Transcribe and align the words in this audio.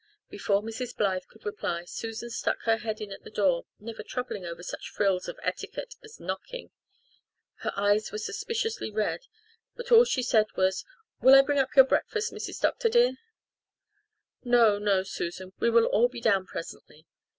Before 0.31 0.63
Mrs. 0.63 0.97
Blythe 0.97 1.25
could 1.29 1.45
reply 1.45 1.85
Susan 1.85 2.31
stuck 2.31 2.63
her 2.63 2.77
head 2.77 2.99
in 3.01 3.11
at 3.11 3.21
the 3.21 3.29
door, 3.29 3.67
never 3.79 4.01
troubling 4.01 4.43
over 4.43 4.63
such 4.63 4.89
frills 4.89 5.27
of 5.27 5.37
etiquette 5.43 5.93
as 6.01 6.19
knocking. 6.19 6.71
Her 7.57 7.71
eyes 7.75 8.11
were 8.11 8.17
suspiciously 8.17 8.89
red 8.89 9.27
but 9.75 9.91
all 9.91 10.03
she 10.05 10.23
said 10.23 10.47
was, 10.55 10.83
"Will 11.21 11.35
I 11.35 11.43
bring 11.43 11.59
up 11.59 11.75
your 11.75 11.85
breakfast, 11.85 12.33
Mrs. 12.33 12.59
Dr. 12.59 12.89
dear." 12.89 13.17
"No, 14.43 14.79
no, 14.79 15.03
Susan. 15.03 15.53
We 15.59 15.69
will 15.69 15.85
all 15.85 16.07
be 16.09 16.19
down 16.19 16.47
presently. 16.47 17.05